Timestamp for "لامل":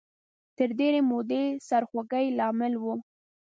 2.37-2.73